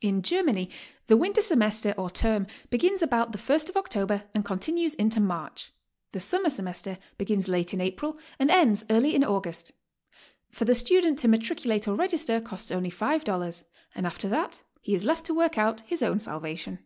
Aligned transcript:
In 0.00 0.22
Germany 0.22 0.70
the 1.08 1.16
winter 1.18 1.42
semester 1.42 1.92
or 1.98 2.08
term 2.08 2.46
begins 2.70 3.02
about 3.02 3.32
the 3.32 3.36
first 3.36 3.68
of 3.68 3.76
October 3.76 4.24
and 4.32 4.46
continues 4.46 4.94
into 4.94 5.20
March; 5.20 5.74
the 6.12 6.20
summer 6.20 6.48
semester 6.48 6.96
begins 7.18 7.46
late 7.46 7.74
in 7.74 7.80
April 7.82 8.16
and 8.38 8.50
ends 8.50 8.86
early 8.88 9.14
in 9.14 9.22
August. 9.22 9.72
For 10.50 10.64
the 10.64 10.74
student 10.74 11.18
to 11.18 11.28
matriculate 11.28 11.86
or 11.86 11.96
register 11.96 12.40
costs 12.40 12.70
only 12.70 12.90
$5, 12.90 13.64
and 13.94 14.06
after 14.06 14.26
that 14.30 14.62
be 14.82 14.94
is 14.94 15.04
left 15.04 15.26
to 15.26 15.34
work 15.34 15.58
out 15.58 15.82
his 15.82 16.02
own 16.02 16.18
salvation. 16.18 16.78